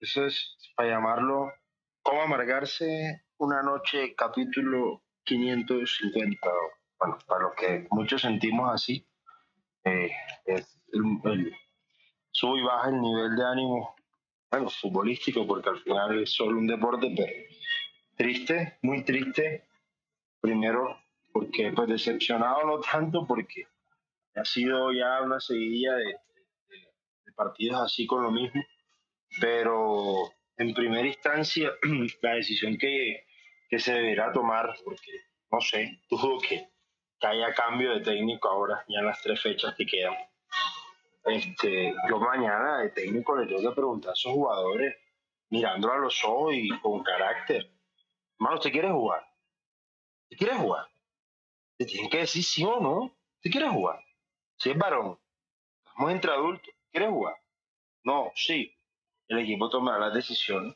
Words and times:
Eso 0.00 0.26
es, 0.26 0.56
para 0.76 0.90
llamarlo, 0.90 1.52
¿cómo 2.02 2.22
amargarse 2.22 3.24
una 3.38 3.62
noche, 3.62 4.14
capítulo 4.14 5.02
550? 5.24 6.48
Bueno, 7.00 7.18
para 7.26 7.42
lo 7.42 7.52
que 7.54 7.88
muchos 7.90 8.22
sentimos 8.22 8.72
así, 8.72 9.04
eh, 9.84 10.12
es 10.46 10.80
el, 10.92 11.52
sube 12.30 12.60
y 12.60 12.62
baja 12.62 12.90
el 12.90 13.00
nivel 13.00 13.34
de 13.34 13.44
ánimo, 13.44 13.96
bueno, 14.52 14.70
futbolístico, 14.70 15.44
porque 15.48 15.70
al 15.70 15.80
final 15.80 16.22
es 16.22 16.32
solo 16.32 16.58
un 16.58 16.68
deporte, 16.68 17.12
pero 17.16 17.32
triste, 18.16 18.78
muy 18.82 19.04
triste. 19.04 19.66
Primero, 20.40 20.96
porque 21.32 21.72
pues 21.72 21.88
decepcionado 21.88 22.64
no 22.64 22.78
tanto, 22.78 23.26
porque 23.26 23.66
ha 24.36 24.44
sido 24.44 24.92
ya 24.92 25.22
una 25.22 25.40
seguidilla 25.40 25.96
de, 25.96 26.14
partidos 27.34 27.80
así 27.80 28.06
con 28.06 28.22
lo 28.22 28.30
mismo, 28.30 28.62
pero 29.40 30.30
en 30.56 30.74
primera 30.74 31.06
instancia 31.06 31.72
la 32.22 32.34
decisión 32.34 32.76
que, 32.76 33.26
que 33.68 33.78
se 33.78 33.92
deberá 33.92 34.32
tomar, 34.32 34.74
porque 34.84 35.12
no 35.50 35.60
sé, 35.60 36.00
dudo 36.10 36.38
que, 36.38 36.68
que 37.18 37.26
haya 37.26 37.54
cambio 37.54 37.94
de 37.94 38.00
técnico 38.00 38.48
ahora, 38.48 38.84
ya 38.88 39.00
en 39.00 39.06
las 39.06 39.20
tres 39.22 39.40
fechas 39.40 39.74
que 39.76 39.86
quedan. 39.86 40.14
Este, 41.24 41.94
yo 42.08 42.18
mañana 42.18 42.78
de 42.78 42.90
técnico 42.90 43.36
le 43.36 43.46
tengo 43.46 43.68
que 43.68 43.74
preguntar 43.74 44.10
a 44.10 44.14
esos 44.14 44.32
jugadores, 44.32 44.96
mirándolo 45.50 45.94
a 45.94 45.98
los 45.98 46.24
ojos 46.24 46.54
y 46.54 46.68
con 46.80 47.02
carácter. 47.02 47.70
Hermano, 48.38 48.56
¿usted 48.56 48.70
quiere 48.70 48.90
jugar? 48.90 49.22
¿Usted 50.24 50.36
quiere 50.38 50.54
jugar? 50.54 50.86
Te 51.76 51.84
tienen 51.84 52.10
que 52.10 52.18
decir 52.18 52.42
sí 52.42 52.64
o 52.64 52.80
no. 52.80 53.16
¿Usted 53.36 53.50
quiere 53.50 53.68
jugar? 53.68 54.00
Si 54.56 54.70
es 54.70 54.78
varón, 54.78 55.18
estamos 55.84 56.10
entre 56.12 56.32
adultos, 56.32 56.74
¿quiere 56.90 57.08
jugar? 57.08 57.36
No, 58.04 58.32
sí. 58.34 58.74
El 59.28 59.38
equipo 59.38 59.68
tomará 59.68 59.98
las 59.98 60.14
decisiones. 60.14 60.74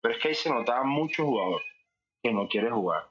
Pero 0.00 0.14
es 0.14 0.20
que 0.20 0.34
se 0.34 0.50
notaba 0.50 0.84
muchos 0.84 1.26
jugadores 1.26 1.66
que 2.22 2.32
no 2.32 2.48
quieren 2.48 2.72
jugar. 2.72 3.04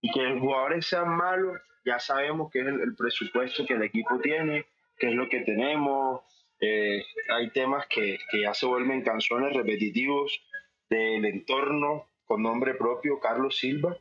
Y 0.00 0.10
que 0.10 0.22
los 0.22 0.40
jugadores 0.40 0.86
sean 0.86 1.08
malos, 1.16 1.58
ya 1.84 1.98
sabemos 1.98 2.50
que 2.50 2.60
es 2.60 2.66
el 2.66 2.94
presupuesto 2.96 3.66
que 3.66 3.74
el 3.74 3.82
equipo 3.82 4.18
tiene, 4.20 4.66
qué 4.98 5.08
es 5.08 5.14
lo 5.14 5.28
que 5.28 5.40
tenemos. 5.40 6.22
Eh, 6.60 7.04
hay 7.30 7.50
temas 7.50 7.86
que, 7.86 8.18
que, 8.30 8.42
ya 8.42 8.54
se 8.54 8.66
vuelven 8.66 9.02
canciones 9.02 9.54
repetitivos 9.54 10.40
del 10.90 11.24
entorno 11.24 12.08
con 12.24 12.42
nombre 12.42 12.74
propio, 12.74 13.20
Carlos 13.20 13.56
Silva, 13.56 13.96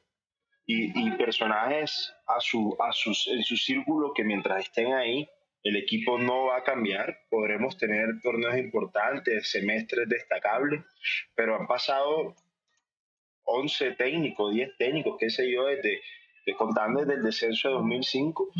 y, 0.65 1.07
y 1.07 1.11
personajes 1.11 2.13
a 2.27 2.39
su, 2.39 2.75
a 2.79 2.91
sus, 2.91 3.27
en 3.27 3.43
su 3.43 3.55
círculo 3.55 4.13
que 4.13 4.23
mientras 4.23 4.63
estén 4.65 4.93
ahí, 4.93 5.29
el 5.67 5.75
equipo 5.75 6.17
no 6.17 6.45
va 6.45 6.57
a 6.57 6.63
cambiar. 6.63 7.25
Podremos 7.29 7.77
tener 7.77 8.21
torneos 8.21 8.57
importantes, 8.57 9.49
semestres 9.49 10.07
destacables, 10.07 10.81
pero 11.35 11.55
han 11.55 11.67
pasado 11.67 12.35
11 13.43 13.91
técnicos, 13.91 14.53
10 14.53 14.77
técnicos, 14.77 15.17
qué 15.19 15.29
sé 15.29 15.51
yo, 15.51 15.65
desde, 15.65 16.01
de, 16.45 16.53
contando 16.53 17.01
desde 17.01 17.15
el 17.15 17.23
descenso 17.23 17.67
de 17.69 17.73
2005 17.75 18.51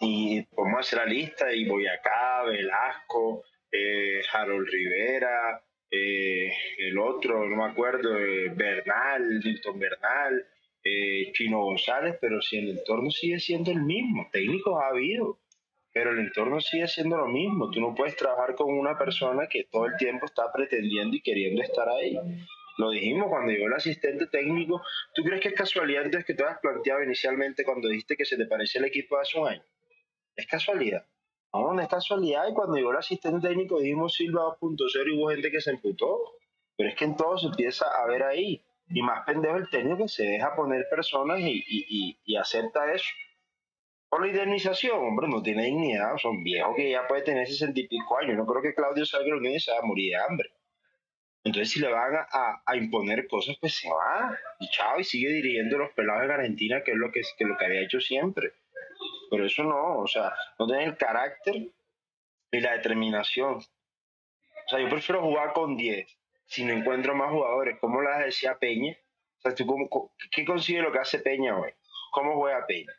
y 0.00 0.42
podemos 0.42 0.80
hacer 0.80 0.98
la 0.98 1.06
lista 1.06 1.52
y 1.52 1.64
Boyacá, 1.64 2.42
Velasco, 2.44 3.44
eh, 3.70 4.20
Harold 4.32 4.68
Rivera, 4.68 5.62
eh, 5.90 6.52
el 6.78 6.98
otro, 6.98 7.48
no 7.48 7.56
me 7.56 7.70
acuerdo, 7.70 8.18
eh, 8.18 8.50
Bernal, 8.54 9.40
Milton 9.44 9.78
Bernal, 9.78 10.46
Chino 11.32 11.62
González, 11.62 12.16
pero 12.20 12.42
si 12.42 12.58
el 12.58 12.70
entorno 12.70 13.08
sigue 13.10 13.38
siendo 13.38 13.70
el 13.70 13.82
mismo, 13.82 14.28
técnicos 14.32 14.82
ha 14.82 14.88
habido, 14.88 15.38
pero 15.92 16.12
el 16.12 16.20
entorno 16.20 16.60
sigue 16.60 16.88
siendo 16.88 17.16
lo 17.16 17.26
mismo. 17.26 17.70
Tú 17.70 17.80
no 17.80 17.94
puedes 17.94 18.16
trabajar 18.16 18.54
con 18.54 18.72
una 18.72 18.96
persona 18.96 19.46
que 19.46 19.64
todo 19.64 19.86
el 19.86 19.96
tiempo 19.96 20.26
está 20.26 20.50
pretendiendo 20.52 21.16
y 21.16 21.20
queriendo 21.20 21.62
estar 21.62 21.88
ahí. 21.88 22.18
Lo 22.78 22.90
dijimos 22.90 23.28
cuando 23.28 23.52
llegó 23.52 23.66
el 23.66 23.74
asistente 23.74 24.26
técnico. 24.26 24.82
¿Tú 25.14 25.22
crees 25.22 25.42
que 25.42 25.48
es 25.48 25.54
casualidad 25.54 26.04
entonces 26.04 26.26
que 26.26 26.34
te 26.34 26.44
has 26.44 26.58
planteado 26.60 27.02
inicialmente 27.02 27.64
cuando 27.64 27.88
dijiste 27.88 28.16
que 28.16 28.24
se 28.24 28.36
te 28.36 28.46
parecía 28.46 28.80
el 28.80 28.86
equipo 28.86 29.18
hace 29.18 29.38
un 29.38 29.48
año? 29.48 29.62
¿Es 30.34 30.46
casualidad? 30.46 31.06
No, 31.52 31.74
no 31.74 31.82
es 31.82 31.88
casualidad. 31.88 32.48
Y 32.48 32.54
cuando 32.54 32.76
llegó 32.76 32.92
el 32.92 32.96
asistente 32.96 33.46
técnico 33.46 33.78
dijimos 33.78 34.14
Silva 34.14 34.56
2.0 34.58 35.06
y 35.06 35.18
hubo 35.18 35.28
gente 35.28 35.50
que 35.50 35.60
se 35.60 35.70
emputó. 35.70 36.36
Pero 36.76 36.88
es 36.88 36.96
que 36.96 37.04
en 37.04 37.16
todo 37.16 37.36
se 37.36 37.48
empieza 37.48 37.84
a 37.86 38.06
ver 38.06 38.22
ahí. 38.22 38.64
Y 38.88 39.02
más 39.02 39.24
pendejo 39.26 39.56
el 39.56 39.68
técnico 39.68 39.98
que 39.98 40.08
se 40.08 40.24
deja 40.24 40.56
poner 40.56 40.86
personas 40.90 41.40
y, 41.40 41.62
y, 41.66 42.18
y, 42.24 42.36
acepta 42.36 42.92
eso. 42.92 43.06
Por 44.12 44.20
la 44.20 44.26
indemnización, 44.26 44.98
hombre, 44.98 45.26
no 45.26 45.42
tiene 45.42 45.64
dignidad. 45.64 46.18
Son 46.18 46.44
viejos 46.44 46.76
que 46.76 46.90
ya 46.90 47.08
puede 47.08 47.22
tener 47.22 47.46
sesenta 47.46 47.80
y 47.80 47.88
pico 47.88 48.18
años. 48.18 48.36
No 48.36 48.44
creo 48.44 48.60
que 48.60 48.74
Claudio 48.74 49.04
los 49.10 49.40
niños 49.40 49.64
se 49.64 49.72
va 49.72 49.78
a 49.78 49.86
morir 49.86 50.10
de 50.10 50.16
hambre. 50.22 50.50
Entonces, 51.44 51.72
si 51.72 51.80
le 51.80 51.90
van 51.90 52.16
a, 52.30 52.76
imponer 52.76 53.26
cosas, 53.26 53.56
pues 53.58 53.74
se 53.74 53.88
va. 53.88 54.38
Y 54.60 54.68
chao, 54.68 55.00
y 55.00 55.04
sigue 55.04 55.30
dirigiendo 55.30 55.78
los 55.78 55.92
pelados 55.94 56.24
en 56.24 56.30
Argentina, 56.30 56.82
que 56.84 56.90
es 56.90 56.98
lo 56.98 57.10
que, 57.10 57.22
que, 57.38 57.44
lo 57.46 57.56
que 57.56 57.64
había 57.64 57.80
hecho 57.80 58.00
siempre. 58.00 58.52
Pero 59.30 59.46
eso 59.46 59.64
no, 59.64 60.00
o 60.00 60.06
sea, 60.06 60.30
no 60.58 60.66
tiene 60.66 60.84
el 60.84 60.98
carácter 60.98 61.70
y 62.50 62.60
la 62.60 62.72
determinación. 62.72 63.54
O 63.54 64.68
sea, 64.68 64.78
yo 64.78 64.90
prefiero 64.90 65.22
jugar 65.22 65.54
con 65.54 65.74
10 65.74 66.06
si 66.44 66.66
no 66.66 66.74
encuentro 66.74 67.14
más 67.14 67.30
jugadores. 67.30 67.78
Como 67.80 68.02
las 68.02 68.22
decía 68.26 68.58
Peña. 68.58 68.94
O 69.38 69.40
sea, 69.40 69.54
¿tú 69.54 69.64
cómo, 69.64 69.88
¿qué 70.30 70.44
consigue 70.44 70.82
lo 70.82 70.92
que 70.92 70.98
hace 70.98 71.18
Peña 71.18 71.58
hoy? 71.58 71.70
¿Cómo 72.10 72.36
juega 72.36 72.66
Peña? 72.66 72.92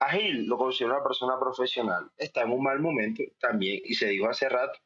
Agil 0.00 0.46
lo 0.46 0.56
considero 0.56 0.94
una 0.94 1.04
persona 1.04 1.38
profesional. 1.38 2.10
Está 2.16 2.42
en 2.42 2.52
un 2.52 2.62
mal 2.62 2.80
momento 2.80 3.22
también, 3.40 3.80
y 3.84 3.94
se 3.94 4.06
dijo 4.06 4.28
hace 4.28 4.48
rato. 4.48 4.78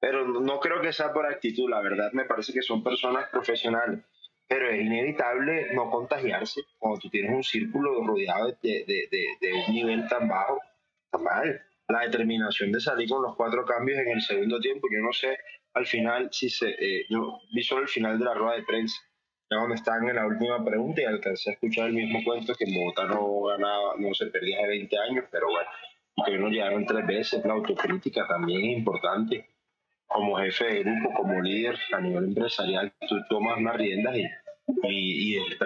Pero 0.00 0.26
no 0.26 0.60
creo 0.60 0.80
que 0.80 0.92
sea 0.92 1.12
por 1.12 1.26
actitud, 1.26 1.68
la 1.68 1.80
verdad 1.80 2.10
me 2.12 2.24
parece 2.24 2.52
que 2.52 2.62
son 2.62 2.82
personas 2.82 3.28
profesionales 3.30 4.00
pero 4.50 4.68
es 4.68 4.80
inevitable 4.80 5.72
no 5.74 5.88
contagiarse 5.88 6.62
cuando 6.76 6.98
tú 6.98 7.08
tienes 7.08 7.30
un 7.30 7.44
círculo 7.44 8.04
rodeado 8.04 8.48
de, 8.60 8.84
de, 8.84 9.08
de, 9.08 9.26
de, 9.40 9.52
un 9.52 9.72
nivel 9.72 10.08
tan 10.08 10.26
bajo, 10.26 10.58
está 11.04 11.18
mal. 11.18 11.62
La 11.86 12.00
determinación 12.00 12.72
de 12.72 12.80
salir 12.80 13.08
con 13.08 13.22
los 13.22 13.36
cuatro 13.36 13.64
cambios 13.64 14.00
en 14.00 14.08
el 14.08 14.20
segundo 14.20 14.58
tiempo, 14.58 14.88
yo 14.92 14.98
no 15.02 15.12
sé 15.12 15.38
al 15.72 15.86
final 15.86 16.30
si 16.32 16.50
se, 16.50 16.68
eh, 16.70 17.06
yo 17.08 17.38
vi 17.54 17.62
solo 17.62 17.82
el 17.82 17.88
final 17.88 18.18
de 18.18 18.24
la 18.24 18.34
rueda 18.34 18.56
de 18.56 18.64
prensa, 18.64 19.00
ya 19.50 19.74
están 19.74 20.08
en 20.08 20.16
la 20.16 20.26
última 20.26 20.64
pregunta 20.64 21.02
y 21.02 21.04
alcancé 21.04 21.50
a 21.50 21.52
escuchar 21.54 21.88
el 21.88 21.94
mismo 21.94 22.22
cuento 22.24 22.54
que 22.54 22.66
Bogotá 22.72 23.04
no 23.06 23.42
ganaba, 23.42 23.94
no 23.98 24.14
se 24.14 24.26
perdía 24.26 24.62
de 24.62 24.68
20 24.68 24.98
años, 24.98 25.24
pero 25.30 25.48
bueno, 25.48 25.68
que 26.24 26.38
nos 26.38 26.50
llegaron 26.52 26.86
tres 26.86 27.06
veces, 27.06 27.44
la 27.44 27.54
autocrítica 27.54 28.28
también 28.28 28.60
es 28.60 28.78
importante 28.78 29.48
como 30.06 30.38
jefe 30.38 30.64
de 30.64 30.82
grupo, 30.84 31.14
como 31.14 31.40
líder 31.40 31.78
a 31.92 32.00
nivel 32.00 32.24
empresarial, 32.24 32.92
tú 33.08 33.16
tomas 33.28 33.58
unas 33.58 33.76
riendas 33.76 34.16
y, 34.16 34.24
y, 34.84 35.36
y 35.36 35.58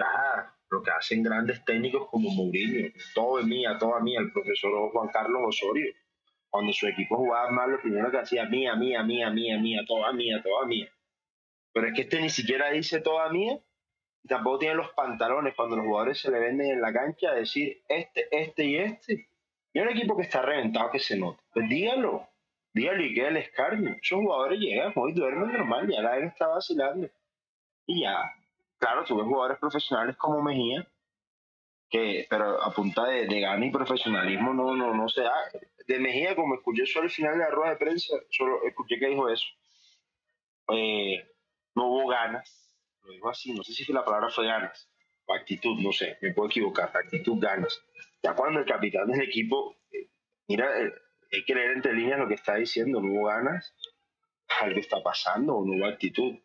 lo 0.69 0.81
que 0.81 0.91
hacen 0.91 1.23
grandes 1.23 1.63
técnicos 1.63 2.07
como 2.09 2.29
Mourinho, 2.31 2.89
todo 3.13 3.39
es 3.39 3.45
mía, 3.45 3.77
toda 3.79 3.99
mía, 4.01 4.19
el 4.19 4.31
profesor 4.31 4.91
Juan 4.91 5.09
Carlos 5.09 5.41
Osorio, 5.47 5.93
cuando 6.49 6.73
su 6.73 6.87
equipo 6.87 7.17
jugaba 7.17 7.51
mal, 7.51 7.71
lo 7.71 7.81
primero 7.81 8.09
que 8.09 8.17
hacía, 8.17 8.45
mía, 8.45 8.75
mía, 8.75 9.03
mía, 9.03 9.29
mía, 9.29 9.59
mía, 9.59 9.81
toda 9.87 10.11
mía, 10.13 10.41
toda 10.43 10.65
mía. 10.65 10.89
Pero 11.73 11.87
es 11.87 11.93
que 11.93 12.01
este 12.01 12.21
ni 12.21 12.29
siquiera 12.29 12.71
dice 12.71 13.01
toda 13.01 13.29
mía, 13.29 13.59
y 14.25 14.27
tampoco 14.27 14.57
tiene 14.57 14.73
los 14.73 14.89
pantalones 14.93 15.53
cuando 15.53 15.75
los 15.75 15.85
jugadores 15.85 16.19
se 16.19 16.31
le 16.31 16.39
venden 16.39 16.71
en 16.71 16.81
la 16.81 16.91
cancha 16.91 17.29
a 17.29 17.35
decir 17.35 17.83
este, 17.87 18.27
este 18.31 18.65
y 18.65 18.77
este. 18.77 19.29
Y 19.71 19.79
un 19.79 19.89
equipo 19.89 20.17
que 20.17 20.23
está 20.23 20.41
reventado 20.41 20.89
que 20.89 20.97
se 20.97 21.15
nota. 21.15 21.39
Pues 21.53 21.69
dígalo, 21.69 22.27
dígale 22.73 23.13
que 23.13 23.27
el 23.27 23.37
escarnio. 23.37 23.95
Esos 24.01 24.17
jugadores 24.17 24.59
llegan, 24.59 24.91
hoy 24.95 25.13
duermen 25.13 25.53
normal, 25.53 25.87
ya 25.87 26.01
la 26.01 26.15
gente 26.15 26.29
está 26.29 26.47
vacilando. 26.47 27.07
Y 27.85 28.01
ya, 28.01 28.17
claro, 28.79 29.03
tuve 29.03 29.21
jugadores 29.25 29.59
profesionales 29.59 30.17
como 30.17 30.41
Mejía, 30.41 30.87
que, 31.87 32.25
pero 32.27 32.63
a 32.63 32.73
punta 32.73 33.05
de, 33.05 33.27
de 33.27 33.39
gana 33.41 33.63
y 33.63 33.69
profesionalismo 33.69 34.55
no, 34.55 34.75
no, 34.75 34.91
no 34.91 35.07
se 35.07 35.21
da. 35.21 35.35
De 35.85 35.99
Mejía, 35.99 36.35
como 36.35 36.55
escuché 36.55 36.87
solo 36.87 37.05
el 37.05 37.11
final 37.11 37.33
de 37.33 37.43
la 37.43 37.51
rueda 37.51 37.73
de 37.73 37.77
prensa, 37.77 38.15
solo 38.31 38.63
escuché 38.63 38.97
que 38.97 39.09
dijo 39.09 39.29
eso. 39.29 39.45
Eh, 40.69 41.23
no 41.75 41.89
hubo 41.89 42.07
ganas, 42.07 42.64
lo 43.05 43.11
dijo 43.11 43.29
así, 43.29 43.53
no 43.53 43.63
sé 43.63 43.73
si 43.73 43.91
la 43.93 44.03
palabra 44.03 44.29
fue 44.29 44.47
ganas, 44.47 44.89
o 45.25 45.33
actitud, 45.33 45.79
no 45.79 45.91
sé, 45.91 46.17
me 46.21 46.33
puedo 46.33 46.49
equivocar, 46.49 46.91
actitud, 46.93 47.39
ganas. 47.39 47.81
Ya 48.23 48.33
cuando 48.33 48.59
el 48.59 48.65
capitán 48.65 49.07
del 49.07 49.21
equipo, 49.21 49.77
eh, 49.91 50.09
mira, 50.47 50.81
eh, 50.81 50.93
hay 51.31 51.43
que 51.45 51.55
leer 51.55 51.71
entre 51.71 51.93
líneas 51.93 52.19
lo 52.19 52.27
que 52.27 52.35
está 52.35 52.55
diciendo, 52.55 53.01
no 53.01 53.11
hubo 53.11 53.27
ganas, 53.27 53.75
algo 54.61 54.79
está 54.79 55.01
pasando, 55.01 55.53
no 55.65 55.73
hubo 55.73 55.85
actitud. 55.85 56.35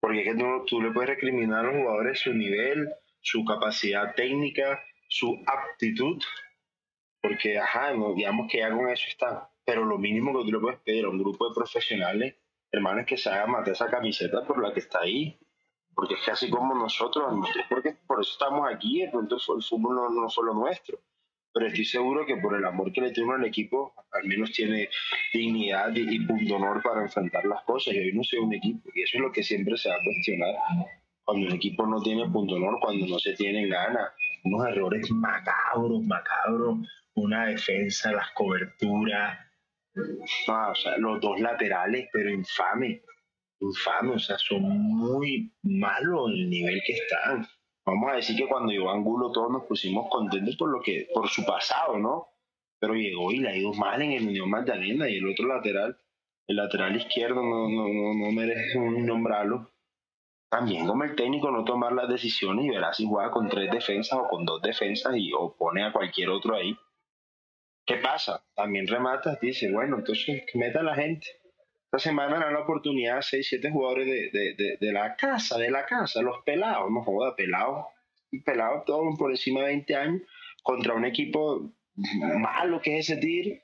Porque 0.00 0.20
es 0.20 0.32
que 0.32 0.38
tú, 0.38 0.64
tú 0.66 0.82
le 0.82 0.92
puedes 0.92 1.10
recriminar 1.10 1.60
a 1.64 1.72
los 1.72 1.82
jugadores 1.82 2.20
su 2.20 2.32
nivel, 2.32 2.88
su 3.20 3.44
capacidad 3.44 4.14
técnica, 4.14 4.82
su 5.08 5.42
aptitud, 5.46 6.22
porque, 7.20 7.58
ajá, 7.58 7.92
digamos 8.14 8.50
que 8.50 8.58
ya 8.58 8.70
con 8.70 8.88
eso 8.88 9.04
está. 9.08 9.50
Pero 9.64 9.84
lo 9.84 9.98
mínimo 9.98 10.32
que 10.32 10.44
tú 10.44 10.52
le 10.52 10.60
puedes 10.60 10.80
pedir 10.80 11.06
a 11.06 11.08
un 11.08 11.18
grupo 11.18 11.48
de 11.48 11.54
profesionales, 11.54 12.36
hermanos, 12.70 13.06
que 13.06 13.16
se 13.16 13.28
haga 13.30 13.46
matar 13.46 13.72
esa 13.72 13.90
camiseta 13.90 14.44
por 14.46 14.62
la 14.62 14.72
que 14.72 14.80
está 14.80 15.00
ahí. 15.00 15.38
Porque 15.96 16.14
es 16.14 16.28
así 16.28 16.48
como 16.48 16.74
nosotros, 16.74 17.48
porque 17.68 17.96
por 18.06 18.20
eso 18.20 18.30
estamos 18.30 18.68
aquí, 18.72 19.02
el 19.02 19.10
fútbol 19.10 19.96
no, 19.96 20.10
no 20.10 20.30
fue 20.30 20.44
lo 20.44 20.54
nuestro 20.54 21.00
pero 21.56 21.68
estoy 21.68 21.86
seguro 21.86 22.26
que 22.26 22.36
por 22.36 22.54
el 22.54 22.66
amor 22.66 22.92
que 22.92 23.00
le 23.00 23.12
tiene 23.12 23.32
al 23.32 23.44
equipo, 23.46 23.94
al 24.12 24.28
menos 24.28 24.52
tiene 24.52 24.90
dignidad 25.32 25.90
y, 25.94 26.20
punto 26.26 26.56
honor 26.56 26.82
para 26.82 27.00
enfrentar 27.00 27.46
las 27.46 27.62
cosas. 27.64 27.94
Y 27.94 27.98
hoy 27.98 28.12
no 28.12 28.22
soy 28.22 28.40
un 28.40 28.52
equipo, 28.52 28.90
y 28.94 29.00
eso 29.00 29.16
es 29.16 29.22
lo 29.22 29.32
que 29.32 29.42
siempre 29.42 29.74
se 29.78 29.88
va 29.88 29.94
a 29.94 30.04
cuestionar. 30.04 30.54
Cuando 31.24 31.46
un 31.46 31.54
equipo 31.54 31.86
no 31.86 32.02
tiene 32.02 32.28
punto 32.28 32.56
honor, 32.56 32.78
cuando 32.78 33.06
no 33.06 33.18
se 33.18 33.32
tiene 33.32 33.68
gana, 33.68 34.12
unos 34.44 34.68
errores 34.68 35.10
macabros, 35.10 36.02
macabros, 36.02 36.76
una 37.14 37.46
defensa, 37.46 38.12
las 38.12 38.32
coberturas, 38.32 39.38
sea, 40.44 40.98
los 40.98 41.22
dos 41.22 41.40
laterales, 41.40 42.10
pero 42.12 42.28
infame, 42.28 43.00
infame, 43.60 44.14
o 44.14 44.18
sea, 44.18 44.38
son 44.38 44.62
muy 44.62 45.52
malos 45.62 46.30
el 46.30 46.48
nivel 46.50 46.80
que 46.86 46.92
están 46.92 47.46
vamos 47.86 48.12
a 48.12 48.16
decir 48.16 48.36
que 48.36 48.48
cuando 48.48 48.72
llegó 48.72 48.90
Angulo 48.90 49.30
todos 49.30 49.50
nos 49.50 49.64
pusimos 49.64 50.08
contentos 50.10 50.56
por 50.56 50.70
lo 50.70 50.80
que 50.80 51.08
por 51.14 51.28
su 51.28 51.46
pasado, 51.46 51.98
¿no? 51.98 52.28
Pero 52.78 52.94
llegó 52.94 53.32
y 53.32 53.38
le 53.38 53.48
ha 53.48 53.56
ido 53.56 53.72
mal 53.72 54.02
en 54.02 54.12
el 54.12 54.26
Unión 54.26 54.50
Magdalena 54.50 55.08
y 55.08 55.16
el 55.16 55.30
otro 55.30 55.46
lateral, 55.46 55.96
el 56.46 56.56
lateral 56.56 56.96
izquierdo 56.96 57.36
no, 57.36 57.68
no, 57.68 57.88
no, 57.88 58.32
merece 58.32 58.78
un 58.78 59.06
nombrarlo. 59.06 59.70
También 60.50 60.86
como 60.86 61.04
el 61.04 61.16
técnico 61.16 61.50
no 61.50 61.64
tomar 61.64 61.92
las 61.92 62.08
decisiones 62.08 62.66
y 62.66 62.70
verá 62.70 62.92
si 62.92 63.06
juega 63.06 63.30
con 63.30 63.48
tres 63.48 63.70
defensas 63.70 64.18
o 64.18 64.28
con 64.28 64.44
dos 64.44 64.60
defensas 64.62 65.14
y 65.16 65.32
o 65.32 65.56
pone 65.56 65.84
a 65.84 65.92
cualquier 65.92 66.30
otro 66.30 66.54
ahí. 66.54 66.76
¿Qué 67.84 67.96
pasa? 67.96 68.44
También 68.54 68.86
remata, 68.86 69.38
dice, 69.40 69.72
bueno, 69.72 69.98
entonces 69.98 70.44
que 70.50 70.58
meta 70.58 70.80
a 70.80 70.84
la 70.84 70.94
gente. 70.94 71.26
Esta 71.86 72.10
semana 72.10 72.40
dan 72.40 72.52
la 72.52 72.60
oportunidad 72.60 73.18
a 73.18 73.22
6, 73.22 73.46
7 73.48 73.70
jugadores 73.70 74.06
de, 74.06 74.76
de, 74.80 74.92
la 74.92 75.14
casa, 75.14 75.56
de 75.56 75.70
la 75.70 75.86
casa, 75.86 76.20
los 76.20 76.42
pelados, 76.44 76.90
no 76.90 77.02
joda, 77.04 77.36
pelados, 77.36 77.86
pelados 78.44 78.84
todos 78.84 79.16
por 79.16 79.30
encima 79.30 79.60
de 79.60 79.66
20 79.66 79.94
años, 79.94 80.22
contra 80.64 80.94
un 80.94 81.04
equipo 81.04 81.70
malo 81.94 82.82
que 82.82 82.98
es 82.98 83.08
ese 83.08 83.20
TIR 83.20 83.62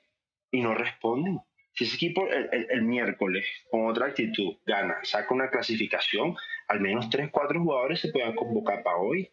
y 0.51 0.61
no 0.61 0.73
responden. 0.73 1.41
Si 1.73 1.83
ese 1.83 1.95
equipo 1.95 2.25
el, 2.27 2.67
el, 2.69 2.81
miércoles, 2.83 3.45
con 3.69 3.87
otra 3.87 4.07
actitud, 4.07 4.55
gana, 4.65 4.99
saca 5.03 5.33
una 5.33 5.49
clasificación, 5.49 6.35
al 6.69 6.79
menos 6.79 7.09
3, 7.09 7.29
4 7.29 7.59
jugadores 7.59 7.99
se 7.99 8.11
puedan 8.11 8.35
convocar 8.35 8.83
para 8.83 8.97
hoy. 8.97 9.29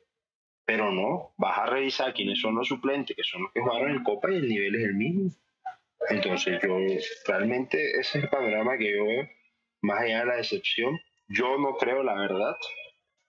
Pero 0.64 0.90
no, 0.90 1.32
vas 1.36 1.58
a 1.58 1.66
revisar 1.66 2.12
quiénes 2.12 2.40
son 2.40 2.56
los 2.56 2.66
suplentes, 2.66 3.16
que 3.16 3.22
son 3.22 3.42
los 3.42 3.52
que 3.52 3.60
jugaron 3.60 3.90
en 3.90 4.02
Copa 4.02 4.32
y 4.32 4.36
el 4.36 4.48
nivel 4.48 4.74
es 4.74 4.84
el 4.84 4.94
mismo. 4.94 5.30
Entonces 6.08 6.60
yo 6.62 6.78
realmente 7.26 7.78
ese 7.98 8.18
es 8.18 8.24
el 8.24 8.28
panorama 8.28 8.78
que 8.78 8.96
yo 8.96 9.04
veo, 9.04 9.28
más 9.82 10.00
allá 10.00 10.20
de 10.20 10.26
la 10.26 10.36
decepción. 10.36 10.98
Yo 11.28 11.58
no 11.58 11.76
creo 11.76 12.02
la 12.02 12.14
verdad, 12.14 12.56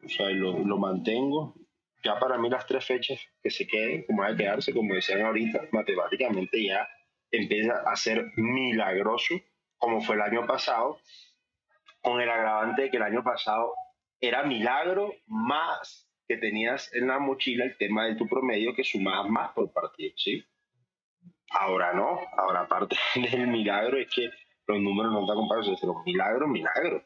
o 0.04 0.10
sea, 0.10 0.30
lo, 0.30 0.60
lo 0.60 0.78
mantengo. 0.78 1.56
Ya 2.04 2.18
para 2.20 2.38
mí 2.38 2.50
las 2.50 2.66
tres 2.66 2.86
fechas 2.86 3.20
que 3.44 3.52
se 3.52 3.68
queden, 3.68 4.04
como 4.06 4.24
hay 4.24 4.34
a 4.34 4.38
quedarse, 4.38 4.74
como 4.74 4.96
decían 4.96 5.22
ahorita, 5.22 5.68
matemáticamente 5.72 6.64
ya 6.64 6.88
empieza 7.30 7.84
a 7.86 7.96
ser 7.96 8.32
milagroso, 8.36 9.36
como 9.78 10.02
fue 10.02 10.16
el 10.16 10.22
año 10.22 10.48
pasado, 10.48 11.00
con 12.02 12.20
el 12.20 12.30
agravante 12.30 12.84
de 12.84 12.90
que 12.90 12.98
el 12.98 13.04
año 13.04 13.24
pasado 13.24 13.74
era 14.20 14.44
milagro 14.44 15.14
más 15.28 16.10
que 16.28 16.38
tenías 16.38 16.94
en 16.94 17.08
la 17.08 17.20
mochila 17.20 17.66
el 17.66 17.78
tema 17.78 18.06
de 18.06 18.16
tu 18.16 18.28
promedio 18.28 18.74
que 18.74 18.84
sumabas 18.84 19.30
más 19.30 19.52
por 19.52 19.72
partido, 19.72 20.14
¿sí? 20.16 20.44
Ahora 21.62 21.94
no, 21.94 22.20
ahora 22.38 22.62
aparte 22.62 22.96
del 23.32 23.46
milagro 23.46 24.00
es 24.00 24.10
que 24.10 24.32
los 24.66 24.80
números 24.80 25.12
no 25.12 25.22
están 25.22 25.36
comparados, 25.36 25.70
es 25.70 25.84
un 25.84 26.04
milagro, 26.04 26.48
milagro. 26.48 27.04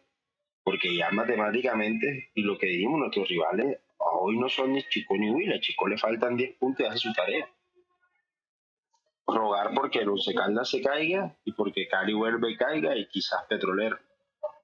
Porque 0.64 0.96
ya 0.96 1.12
matemáticamente, 1.12 2.32
y 2.34 2.42
lo 2.42 2.58
que 2.58 2.68
dijimos, 2.68 3.00
nuestros 3.00 3.28
rivales 3.28 3.80
hoy 3.98 4.38
no 4.38 4.48
son 4.48 4.72
ni 4.72 4.82
Chico 4.84 5.18
ni 5.18 5.30
Huila, 5.30 5.60
Chico 5.60 5.90
le 5.90 5.98
faltan 5.98 6.38
10 6.38 6.56
puntos 6.58 6.86
y 6.86 6.88
hace 6.88 7.00
su 7.00 7.12
tarea. 7.12 7.50
Rogar 9.28 9.74
porque 9.76 10.00
el 10.00 10.10
Once 10.10 10.34
Caldas 10.34 10.70
se 10.70 10.82
caiga 10.82 11.36
y 11.44 11.52
porque 11.52 11.90
Cali 11.90 12.14
vuelve 12.14 12.52
y 12.52 12.56
caiga 12.56 12.96
y 12.96 13.10
quizás 13.10 13.44
Petrolero. 13.50 14.00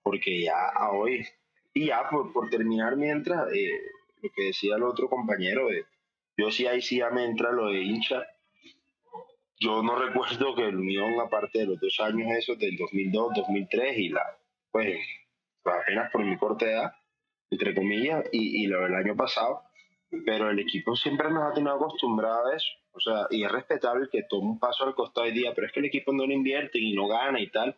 Porque 0.01 0.41
ya 0.41 0.71
hoy, 0.89 1.27
y 1.73 1.87
ya 1.87 2.07
por, 2.09 2.31
por 2.31 2.49
terminar 2.49 2.95
mientras, 2.95 3.51
eh, 3.53 3.81
lo 4.21 4.29
que 4.33 4.43
decía 4.45 4.77
el 4.77 4.83
otro 4.83 5.09
compañero, 5.09 5.69
eh, 5.69 5.85
yo 6.37 6.49
sí 6.49 6.65
ahí 6.65 6.81
sí 6.81 6.99
ya 6.99 7.09
me 7.09 7.25
entra 7.25 7.51
lo 7.51 7.67
de 7.67 7.81
hincha 7.81 8.25
yo 9.61 9.83
no 9.83 9.95
recuerdo 9.95 10.55
que 10.55 10.67
el 10.67 10.75
Unión, 10.75 11.19
aparte 11.19 11.59
de 11.59 11.67
los 11.67 11.79
dos 11.79 11.99
años 11.99 12.27
esos 12.35 12.57
del 12.57 12.75
2002, 12.75 13.33
2003 13.35 13.97
y 13.99 14.09
la, 14.09 14.23
pues, 14.71 14.97
apenas 15.63 16.11
por 16.11 16.25
mi 16.25 16.35
corta 16.35 16.65
edad, 16.65 16.93
entre 17.51 17.75
comillas, 17.75 18.25
y, 18.31 18.63
y 18.63 18.67
lo 18.67 18.81
del 18.81 18.95
año 18.95 19.15
pasado, 19.15 19.61
pero 20.25 20.49
el 20.49 20.57
equipo 20.57 20.95
siempre 20.95 21.29
nos 21.29 21.43
ha 21.43 21.53
tenido 21.53 21.75
acostumbrado 21.75 22.47
a 22.47 22.55
eso. 22.55 22.69
O 22.93 22.99
sea, 22.99 23.27
y 23.29 23.43
es 23.43 23.51
respetable 23.51 24.09
que 24.11 24.23
tome 24.23 24.49
un 24.49 24.59
paso 24.59 24.83
al 24.83 24.95
costado 24.95 25.27
hoy 25.27 25.33
día, 25.33 25.53
pero 25.53 25.67
es 25.67 25.73
que 25.73 25.79
el 25.79 25.85
equipo 25.85 26.11
no 26.11 26.25
lo 26.25 26.33
invierte 26.33 26.79
y 26.79 26.93
no 26.93 27.07
gana 27.07 27.39
y 27.39 27.49
tal. 27.51 27.77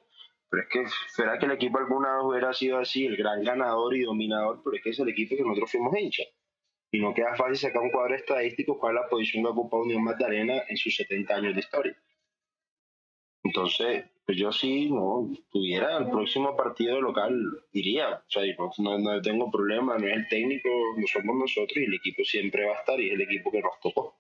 Pero 0.49 0.63
es 0.63 0.69
que, 0.69 0.85
será 1.09 1.37
que 1.37 1.47
el 1.47 1.51
equipo 1.51 1.79
alguna 1.79 2.15
vez 2.15 2.23
hubiera 2.23 2.53
sido 2.53 2.77
así, 2.77 3.05
el 3.05 3.17
gran 3.17 3.43
ganador 3.43 3.95
y 3.95 4.03
dominador, 4.03 4.61
pero 4.63 4.77
es 4.77 4.83
que 4.83 4.91
es 4.91 4.99
el 4.99 5.09
equipo 5.09 5.35
que 5.35 5.43
nosotros 5.43 5.71
fuimos 5.71 5.97
hinchas 5.97 6.27
y 6.93 6.99
no 6.99 7.11
queda 7.11 7.35
fácil 7.35 7.57
sacar 7.57 7.81
un 7.81 7.89
cuadro 7.89 8.15
estadístico 8.15 8.77
cuál 8.77 8.95
es 8.95 9.01
la 9.01 9.09
posición 9.09 9.43
que 9.43 9.49
ocupa 9.49 9.77
Unión 9.77 10.03
Magdalena 10.03 10.61
en 10.69 10.77
sus 10.77 10.95
70 10.95 11.35
años 11.35 11.55
de 11.55 11.59
historia. 11.59 11.97
Entonces, 13.43 14.05
pues 14.27 14.37
yo 14.37 14.51
sí, 14.51 14.91
no, 14.91 15.27
tuviera 15.51 15.97
el 15.97 16.11
próximo 16.11 16.55
partido 16.55 17.01
local, 17.01 17.33
iría. 17.71 18.23
O 18.27 18.31
sea, 18.31 18.43
no, 18.77 18.99
no 18.99 19.21
tengo 19.23 19.49
problema, 19.49 19.97
no 19.97 20.07
es 20.07 20.17
el 20.17 20.27
técnico, 20.27 20.69
no 20.95 21.07
somos 21.07 21.35
nosotros 21.35 21.77
y 21.77 21.85
el 21.85 21.95
equipo 21.95 22.23
siempre 22.23 22.63
va 22.63 22.75
a 22.75 22.79
estar 22.79 22.99
y 22.99 23.07
es 23.07 23.13
el 23.13 23.21
equipo 23.21 23.51
que 23.51 23.61
nos 23.61 23.79
tocó. 23.81 24.15